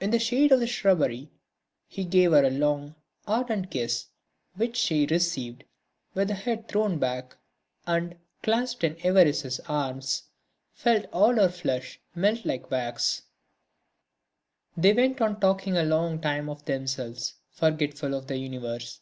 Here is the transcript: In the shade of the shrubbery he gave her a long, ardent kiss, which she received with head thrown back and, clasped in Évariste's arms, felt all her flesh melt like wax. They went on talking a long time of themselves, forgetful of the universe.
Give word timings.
In 0.00 0.10
the 0.12 0.20
shade 0.20 0.52
of 0.52 0.60
the 0.60 0.68
shrubbery 0.68 1.32
he 1.88 2.04
gave 2.04 2.30
her 2.30 2.44
a 2.44 2.48
long, 2.48 2.94
ardent 3.26 3.72
kiss, 3.72 4.06
which 4.54 4.76
she 4.76 5.04
received 5.06 5.64
with 6.14 6.30
head 6.30 6.68
thrown 6.68 6.98
back 7.00 7.36
and, 7.84 8.14
clasped 8.40 8.84
in 8.84 8.94
Évariste's 9.02 9.58
arms, 9.68 10.22
felt 10.74 11.06
all 11.12 11.34
her 11.34 11.48
flesh 11.48 11.98
melt 12.14 12.44
like 12.44 12.70
wax. 12.70 13.22
They 14.76 14.92
went 14.92 15.20
on 15.20 15.40
talking 15.40 15.76
a 15.76 15.82
long 15.82 16.20
time 16.20 16.48
of 16.48 16.64
themselves, 16.64 17.34
forgetful 17.50 18.14
of 18.14 18.28
the 18.28 18.36
universe. 18.36 19.00